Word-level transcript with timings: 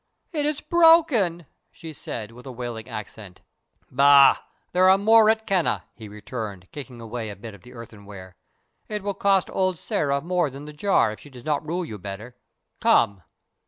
"It 0.31 0.47
is 0.47 0.61
broken!" 0.61 1.45
she 1.71 1.93
said, 1.93 2.31
with 2.31 2.47
a 2.47 2.51
wailing 2.51 2.89
accent. 2.89 3.41
"Bah! 3.91 4.37
there 4.71 4.89
are 4.89 4.97
more 4.97 5.29
at 5.29 5.45
Keneh," 5.45 5.83
he 5.93 6.07
returned, 6.07 6.67
kicking 6.71 6.99
away 6.99 7.29
a 7.29 7.35
bit 7.35 7.53
of 7.53 7.61
the 7.61 7.73
earthenware. 7.75 8.35
"It 8.89 9.03
will 9.03 9.13
cost 9.13 9.51
old 9.53 9.75
Sĕra 9.75 10.23
more 10.23 10.49
than 10.49 10.65
the 10.65 10.73
jar 10.73 11.11
if 11.11 11.19
she 11.19 11.29
does 11.29 11.45
not 11.45 11.63
rule 11.63 11.85
you 11.85 11.99
better. 11.99 12.35
Come!" 12.79 13.21